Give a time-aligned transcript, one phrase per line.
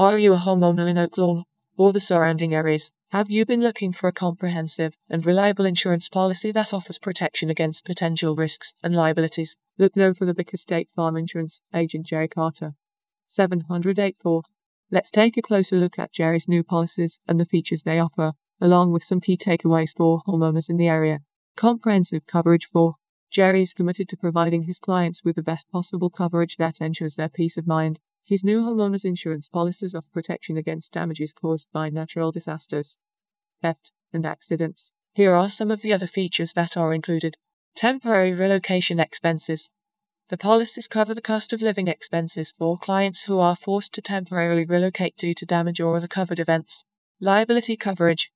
[0.00, 1.44] Are you a homeowner in Oak Lawn
[1.76, 2.90] or the surrounding areas?
[3.10, 7.84] Have you been looking for a comprehensive and reliable insurance policy that offers protection against
[7.84, 9.58] potential risks and liabilities?
[9.76, 12.72] Look no further because State Farm Insurance Agent Jerry Carter
[13.26, 14.42] 784.
[14.90, 18.92] Let's take a closer look at Jerry's new policies and the features they offer, along
[18.92, 21.18] with some key takeaways for homeowners in the area.
[21.56, 22.94] Comprehensive coverage for
[23.30, 27.28] Jerry is committed to providing his clients with the best possible coverage that ensures their
[27.28, 28.00] peace of mind.
[28.30, 32.96] His new homeowners insurance policies offer protection against damages caused by natural disasters,
[33.60, 34.92] theft, and accidents.
[35.14, 37.34] Here are some of the other features that are included.
[37.74, 39.70] Temporary relocation expenses.
[40.28, 44.64] The policies cover the cost of living expenses for clients who are forced to temporarily
[44.64, 46.84] relocate due to damage or other covered events.
[47.20, 48.30] Liability coverage.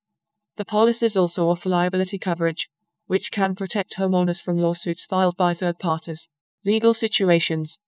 [0.57, 2.69] The policies also offer liability coverage,
[3.07, 6.27] which can protect homeowners from lawsuits filed by third parties.
[6.65, 7.79] Legal situations.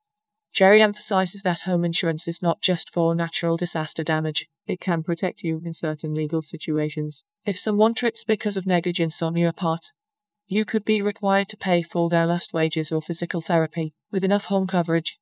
[0.58, 4.48] Jerry emphasizes that home insurance is not just for natural disaster damage.
[4.66, 7.24] It can protect you in certain legal situations.
[7.46, 9.92] If someone trips because of negligence on your part,
[10.48, 13.94] you could be required to pay for their lost wages or physical therapy.
[14.10, 15.20] With enough home coverage,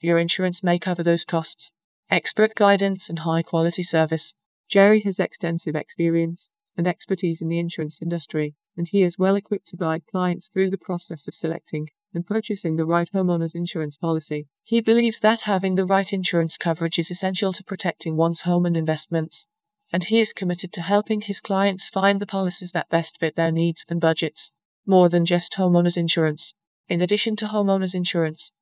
[0.00, 1.70] your insurance may cover those costs.
[2.08, 4.32] Expert guidance and high quality service.
[4.70, 9.68] Jerry has extensive experience and expertise in the insurance industry, and he is well equipped
[9.68, 14.46] to guide clients through the process of selecting and purchasing the right homeowner's insurance policy.
[14.64, 18.76] He believes that having the right insurance coverage is essential to protecting one's home and
[18.76, 19.46] investments,
[19.92, 23.52] and he is committed to helping his clients find the policies that best fit their
[23.52, 24.52] needs and budgets.
[24.86, 26.54] More than just homeowners insurance.
[26.88, 28.52] In addition to homeowners insurance,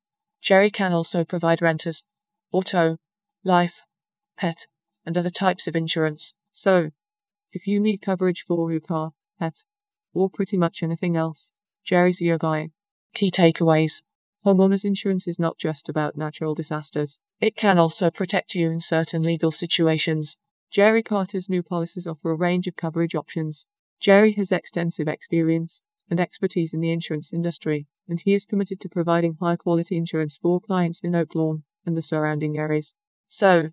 [0.41, 2.03] Jerry can also provide renters,
[2.51, 2.97] auto,
[3.43, 3.81] life,
[4.37, 4.67] pet,
[5.05, 6.33] and other types of insurance.
[6.51, 6.91] So,
[7.53, 9.63] if you need coverage for your car, pet,
[10.13, 11.51] or pretty much anything else,
[11.83, 12.71] Jerry's your guy.
[13.17, 14.03] Key takeaways
[14.45, 19.23] Homeowners insurance is not just about natural disasters, it can also protect you in certain
[19.23, 20.37] legal situations.
[20.69, 23.65] Jerry Carter's new policies offer a range of coverage options.
[23.99, 28.87] Jerry has extensive experience and expertise in the insurance industry, and he is committed to
[28.87, 32.93] providing high quality insurance for clients in Oak Lawn and the surrounding areas.
[33.27, 33.71] So,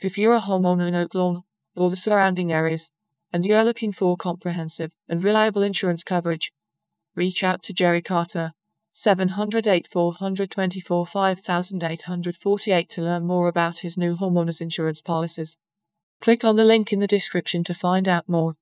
[0.00, 1.44] if you're a homeowner in Oak Lawn
[1.74, 2.90] or the surrounding areas,
[3.32, 6.52] and you're looking for comprehensive and reliable insurance coverage,
[7.14, 8.52] reach out to Jerry Carter
[8.94, 15.56] 708 424 5848 to learn more about his new homeowners insurance policies.
[16.20, 18.56] Click on the link in the description to find out more.